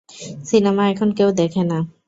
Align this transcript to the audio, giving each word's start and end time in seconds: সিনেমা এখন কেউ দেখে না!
সিনেমা 0.45 0.83
এখন 0.93 1.09
কেউ 1.17 1.29
দেখে 1.39 1.63
না! 1.63 1.77